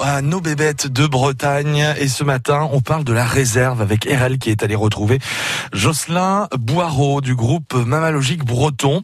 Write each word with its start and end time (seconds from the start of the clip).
à 0.00 0.22
nos 0.22 0.40
bébêtes 0.40 0.86
de 0.86 1.06
Bretagne 1.06 1.94
et 1.98 2.08
ce 2.08 2.24
matin, 2.24 2.66
on 2.72 2.80
parle 2.80 3.04
de 3.04 3.12
la 3.12 3.26
réserve 3.26 3.82
avec 3.82 4.04
RL 4.04 4.38
qui 4.38 4.48
est 4.48 4.62
allé 4.62 4.74
retrouver 4.74 5.18
Jocelyn 5.72 6.48
Boireau 6.58 7.20
du 7.20 7.34
groupe 7.34 7.74
Mammalogique 7.74 8.42
Breton. 8.42 9.02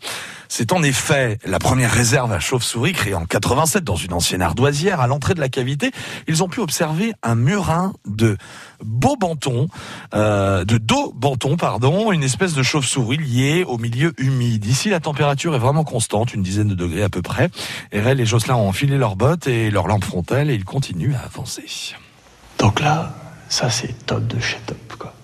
C'est 0.53 0.73
en 0.73 0.83
effet 0.83 1.39
la 1.47 1.61
première 1.61 1.93
réserve 1.93 2.33
à 2.33 2.41
chauve-souris 2.41 2.93
créée 2.93 3.15
en 3.15 3.25
87 3.25 3.85
dans 3.85 3.95
une 3.95 4.13
ancienne 4.13 4.43
ardoisière 4.43 5.01
à 5.01 5.07
l'entrée 5.07 5.35
de 5.35 5.41
la 5.41 5.49
cavité. 5.49 5.93
Ils 6.27 6.43
ont 6.43 6.49
pu 6.49 6.59
observer 6.59 7.15
un 7.23 7.37
murin 7.37 7.93
de 8.05 8.37
beau 8.83 9.15
banton, 9.15 9.69
euh, 10.13 10.65
de 10.65 10.77
dos 10.77 11.13
banton, 11.15 11.57
pardon, 11.57 12.11
une 12.11 12.25
espèce 12.25 12.55
de 12.55 12.65
chauve-souris 12.65 13.19
liée 13.19 13.63
au 13.63 13.79
milieu 13.79 14.13
humide. 14.19 14.67
Ici, 14.67 14.91
la 14.91 14.99
température 14.99 15.55
est 15.55 15.61
vraiment 15.61 15.85
constante, 15.85 16.35
une 16.35 16.43
dizaine 16.43 16.69
de 16.69 16.75
degrés 16.75 17.05
à 17.05 17.09
peu 17.09 17.23
près. 17.23 17.49
RL 17.95 18.21
et 18.21 18.27
Jocelyn 18.27 18.57
ont 18.57 18.69
enfilé 18.69 18.99
leurs 18.99 19.15
bottes 19.15 19.47
et 19.47 19.71
leurs 19.71 19.87
lampes 19.87 20.05
frontales 20.05 20.51
et 20.51 20.55
ils 20.55 20.65
continuent 20.65 21.15
à 21.15 21.27
avancer. 21.27 21.95
Donc 22.59 22.81
là, 22.81 23.15
ça 23.49 23.71
c'est 23.71 24.05
top 24.05 24.27
de 24.27 24.41
chez 24.41 24.59
top. 24.67 24.97
Quoi. 24.99 25.15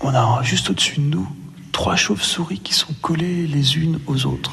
On 0.00 0.12
a 0.12 0.42
juste 0.42 0.70
au-dessus 0.70 0.98
de 0.98 1.06
nous 1.06 1.28
trois 1.74 1.96
chauves-souris 1.96 2.60
qui 2.60 2.72
sont 2.72 2.94
collées 3.02 3.46
les 3.48 3.76
unes 3.76 3.98
aux 4.06 4.24
autres. 4.26 4.52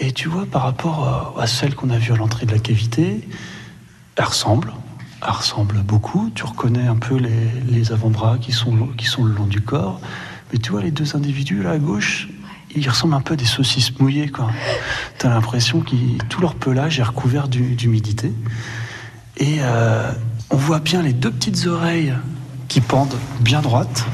Et 0.00 0.12
tu 0.12 0.28
vois, 0.28 0.46
par 0.46 0.62
rapport 0.62 1.36
à 1.38 1.46
celles 1.46 1.76
qu'on 1.76 1.90
a 1.90 1.98
vues 1.98 2.14
à 2.14 2.16
l'entrée 2.16 2.46
de 2.46 2.52
la 2.52 2.58
cavité, 2.58 3.28
elles 4.16 4.24
ressemblent. 4.24 4.72
Elles 5.22 5.30
ressemblent 5.30 5.82
beaucoup. 5.82 6.32
Tu 6.34 6.44
reconnais 6.44 6.86
un 6.86 6.96
peu 6.96 7.16
les, 7.16 7.92
avant-bras 7.92 8.38
qui 8.40 8.50
sont, 8.50 8.88
qui 8.96 9.04
sont 9.04 9.24
le 9.24 9.34
long 9.34 9.46
du 9.46 9.60
corps. 9.60 10.00
Mais 10.52 10.58
tu 10.58 10.72
vois, 10.72 10.80
les 10.80 10.90
deux 10.90 11.14
individus 11.14 11.62
là 11.62 11.72
à 11.72 11.78
gauche, 11.78 12.28
ils 12.74 12.88
ressemblent 12.88 13.14
un 13.14 13.20
peu 13.20 13.34
à 13.34 13.36
des 13.36 13.44
saucisses 13.44 13.96
mouillées. 14.00 14.30
Quoi. 14.30 14.50
Tu 15.18 15.26
as 15.26 15.28
l'impression 15.28 15.80
que 15.82 15.94
tout 16.30 16.40
leur 16.40 16.54
pelage 16.54 16.98
est 16.98 17.04
recouvert 17.04 17.46
d'humidité. 17.46 18.32
Et 19.36 19.58
euh, 19.60 20.10
on 20.48 20.56
voit 20.56 20.80
bien 20.80 21.02
les 21.02 21.12
deux 21.12 21.30
petites 21.30 21.66
oreilles 21.66 22.14
qui 22.68 22.80
pendent 22.80 23.18
bien 23.40 23.60
droites 23.60 24.06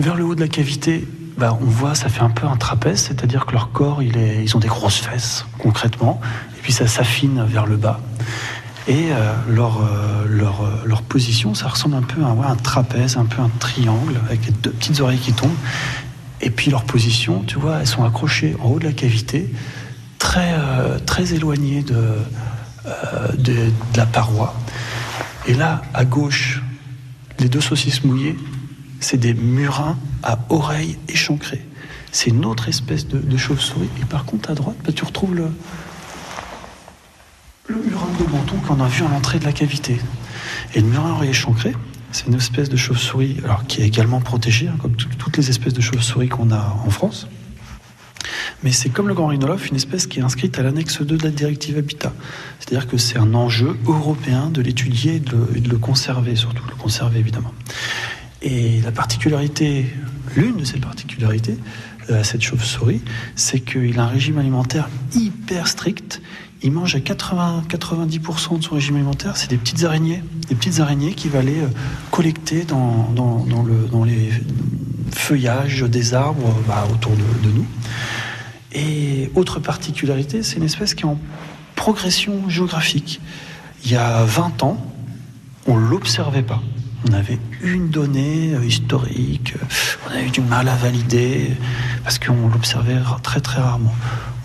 vers 0.00 0.14
le 0.14 0.24
haut 0.24 0.34
de 0.34 0.40
la 0.40 0.48
cavité, 0.48 1.06
bah, 1.36 1.56
on 1.60 1.64
voit, 1.64 1.94
ça 1.94 2.08
fait 2.08 2.22
un 2.22 2.30
peu 2.30 2.46
un 2.46 2.56
trapèze, 2.56 3.00
c'est-à-dire 3.00 3.46
que 3.46 3.52
leur 3.52 3.70
corps, 3.72 4.02
ils 4.02 4.56
ont 4.56 4.60
des 4.60 4.68
grosses 4.68 4.98
fesses, 4.98 5.46
concrètement, 5.58 6.20
et 6.58 6.62
puis 6.62 6.72
ça 6.72 6.86
s'affine 6.86 7.44
vers 7.44 7.66
le 7.66 7.76
bas. 7.76 8.00
Et 8.88 9.12
euh, 9.12 9.34
leur, 9.48 9.82
euh, 9.82 10.26
euh, 10.26 10.86
leur, 10.86 11.02
position, 11.02 11.54
ça 11.54 11.68
ressemble 11.68 11.94
un 11.94 12.02
peu 12.02 12.22
à 12.24 12.28
un 12.28 12.56
trapèze, 12.56 13.16
un 13.16 13.26
peu 13.26 13.42
un 13.42 13.50
triangle, 13.58 14.14
avec 14.26 14.46
les 14.46 14.52
deux 14.52 14.70
petites 14.70 15.00
oreilles 15.00 15.18
qui 15.18 15.32
tombent. 15.32 15.50
Et 16.40 16.50
puis 16.50 16.70
leur 16.70 16.84
position, 16.84 17.42
tu 17.46 17.58
vois, 17.58 17.80
elles 17.80 17.86
sont 17.86 18.04
accrochées 18.04 18.56
en 18.62 18.68
haut 18.70 18.78
de 18.78 18.84
la 18.84 18.92
cavité, 18.92 19.52
très, 20.18 20.54
éloignées 21.34 21.82
de 21.82 23.72
la 23.96 24.06
paroi. 24.06 24.54
Et 25.46 25.54
là, 25.54 25.82
à 25.92 26.04
gauche, 26.04 26.62
les 27.38 27.48
deux 27.48 27.60
saucisses 27.60 28.04
mouillées, 28.04 28.36
c'est 29.00 29.16
des 29.16 29.34
murins 29.34 29.98
à 30.22 30.38
oreilles 30.50 30.98
échancrées. 31.08 31.66
C'est 32.12 32.30
une 32.30 32.44
autre 32.44 32.68
espèce 32.68 33.06
de, 33.06 33.36
chauve-souris. 33.36 33.88
Et 34.00 34.04
par 34.04 34.24
contre, 34.24 34.50
à 34.50 34.54
droite, 34.54 34.76
bah, 34.84 34.92
tu 34.92 35.04
retrouves 35.04 35.34
le, 35.34 35.50
le 37.68 37.76
murin 37.76 38.08
de 38.18 38.30
menton 38.30 38.56
qu'on 38.66 38.80
a 38.80 38.88
vu 38.88 39.04
à 39.04 39.08
l'entrée 39.08 39.38
de 39.38 39.44
la 39.44 39.52
cavité. 39.52 39.98
Et 40.74 40.80
le 40.80 40.86
murin 40.86 41.10
à 41.10 41.12
oreilles 41.12 41.30
échancrées, 41.30 41.74
c'est 42.12 42.26
une 42.26 42.34
espèce 42.34 42.68
de 42.68 42.76
chauve-souris 42.76 43.36
alors, 43.44 43.64
qui 43.66 43.82
est 43.82 43.86
également 43.86 44.20
protégée, 44.20 44.68
hein, 44.68 44.76
comme 44.82 44.96
toutes 44.96 45.36
les 45.36 45.48
espèces 45.48 45.74
de 45.74 45.80
chauves-souris 45.80 46.28
qu'on 46.28 46.50
a 46.50 46.76
en 46.84 46.90
France. 46.90 47.28
Mais 48.62 48.72
c'est 48.72 48.90
comme 48.90 49.08
le 49.08 49.14
grand 49.14 49.28
rhinolophe, 49.28 49.68
une 49.68 49.76
espèce 49.76 50.06
qui 50.06 50.18
est 50.18 50.22
inscrite 50.22 50.58
à 50.58 50.62
l'annexe 50.62 51.00
2 51.00 51.16
de 51.16 51.22
la 51.22 51.30
directive 51.30 51.78
Habitat. 51.78 52.12
C'est-à-dire 52.58 52.86
que 52.86 52.98
c'est 52.98 53.16
un 53.16 53.32
enjeu 53.34 53.78
européen 53.86 54.50
de 54.50 54.60
l'étudier 54.60 55.14
et 55.14 55.20
de, 55.20 55.48
et 55.54 55.60
de 55.60 55.70
le 55.70 55.78
conserver, 55.78 56.36
surtout 56.36 56.64
de 56.64 56.70
le 56.70 56.76
conserver 56.76 57.20
évidemment. 57.20 57.54
Et 58.42 58.80
la 58.80 58.92
particularité, 58.92 59.86
l'une 60.34 60.56
de 60.56 60.64
ces 60.64 60.78
particularités 60.78 61.58
à 62.08 62.24
cette 62.24 62.42
chauve-souris, 62.42 63.02
c'est 63.36 63.60
qu'il 63.60 63.98
a 63.98 64.04
un 64.04 64.08
régime 64.08 64.38
alimentaire 64.38 64.88
hyper 65.14 65.68
strict. 65.68 66.22
Il 66.62 66.72
mange 66.72 66.94
à 66.94 67.00
80, 67.00 67.64
90% 67.68 68.58
de 68.58 68.64
son 68.64 68.74
régime 68.74 68.96
alimentaire, 68.96 69.36
c'est 69.36 69.48
des 69.48 69.56
petites 69.56 69.84
araignées, 69.84 70.22
des 70.48 70.54
petites 70.54 70.80
araignées 70.80 71.14
qu'il 71.14 71.30
va 71.30 71.38
aller 71.38 71.62
collecter 72.10 72.64
dans, 72.64 73.10
dans, 73.14 73.44
dans, 73.44 73.62
le, 73.62 73.86
dans 73.90 74.04
les 74.04 74.30
feuillages 75.12 75.82
des 75.82 76.14
arbres 76.14 76.54
bah, 76.66 76.86
autour 76.92 77.12
de, 77.12 77.48
de 77.48 77.54
nous. 77.54 77.66
Et 78.72 79.30
autre 79.34 79.58
particularité, 79.58 80.42
c'est 80.42 80.56
une 80.56 80.64
espèce 80.64 80.94
qui 80.94 81.02
est 81.02 81.08
en 81.08 81.18
progression 81.76 82.48
géographique. 82.48 83.20
Il 83.84 83.90
y 83.90 83.96
a 83.96 84.24
20 84.24 84.62
ans, 84.62 84.76
on 85.66 85.78
ne 85.78 85.88
l'observait 85.88 86.42
pas. 86.42 86.62
On 87.08 87.12
avait 87.12 87.38
une 87.62 87.88
donnée 87.88 88.52
historique, 88.66 89.54
on 90.06 90.14
avait 90.14 90.30
du 90.30 90.40
mal 90.40 90.68
à 90.68 90.74
valider 90.74 91.52
parce 92.04 92.18
qu'on 92.18 92.48
l'observait 92.48 92.98
très 93.22 93.40
très 93.40 93.60
rarement. 93.60 93.94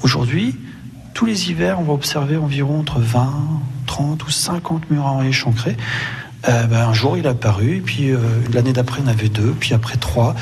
Aujourd'hui, 0.03 0.55
tous 1.13 1.25
les 1.25 1.49
hivers, 1.49 1.79
on 1.79 1.83
va 1.83 1.93
observer 1.93 2.37
environ 2.37 2.79
entre 2.79 2.99
20, 2.99 3.33
30 3.87 4.25
ou 4.25 4.29
50 4.29 4.91
murins 4.91 5.23
échancrés. 5.23 5.77
Euh, 6.47 6.67
ben, 6.67 6.89
un 6.89 6.93
jour, 6.93 7.17
il 7.17 7.25
est 7.25 7.29
apparu, 7.29 7.77
et 7.77 7.81
puis 7.81 8.11
euh, 8.11 8.19
l'année 8.53 8.73
d'après, 8.73 9.01
en 9.01 9.07
avait 9.07 9.29
deux, 9.29 9.55
puis 9.59 9.73
après 9.73 9.97
trois. 9.97 10.35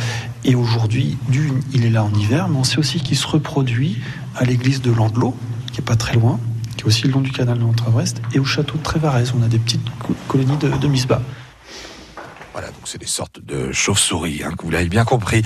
Et 0.44 0.56
aujourd'hui, 0.56 1.18
d'une, 1.30 1.62
il 1.74 1.86
est 1.86 1.90
là 1.90 2.04
en 2.04 2.14
hiver, 2.14 2.50
mais 2.50 2.58
on 2.58 2.64
sait 2.64 2.80
aussi 2.80 3.00
qu'il 3.00 3.16
se 3.16 3.28
reproduit 3.28 4.00
à 4.36 4.44
l'église 4.44 4.82
de 4.82 4.92
Landelot, 4.92 5.36
qui 5.72 5.80
est 5.80 5.84
pas 5.84 5.96
très 5.96 6.16
loin, 6.16 6.40
qui 6.76 6.84
est 6.84 6.88
aussi 6.88 7.04
le 7.04 7.14
long 7.14 7.22
du 7.22 7.32
canal 7.32 7.58
de 7.58 7.64
l'Entre-Brest, 7.64 8.22
et 8.34 8.40
au 8.40 8.46
château 8.46 8.78
de 8.78 8.84
Trévarez. 8.84 9.26
On 9.40 9.44
a 9.44 9.48
des 9.48 9.60
petites 9.60 9.88
colonies 10.28 10.58
de, 10.58 10.70
de 10.70 10.88
Misbah. 10.88 11.22
Voilà, 12.54 12.68
donc 12.68 12.82
c'est 12.86 13.00
des 13.00 13.08
sortes 13.08 13.40
de 13.44 13.72
chauves-souris, 13.72 14.44
hein, 14.46 14.52
que 14.56 14.64
vous 14.64 14.70
l'avez 14.70 14.88
bien 14.88 15.06
compris. 15.06 15.42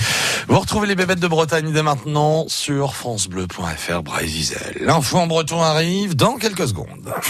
Vous 0.50 0.60
retrouvez 0.60 0.88
les 0.88 0.96
bébêtes 0.96 1.22
de 1.22 1.28
Bretagne 1.28 1.72
dès 1.72 1.82
maintenant 1.82 2.46
sur 2.50 2.96
francebleu.fr 2.96 4.04
Brésil. 4.04 4.58
L'info 4.82 5.18
en 5.18 5.28
breton 5.28 5.62
arrive 5.62 6.18
dans 6.18 6.36
quelques 6.36 6.68
secondes. 6.68 7.14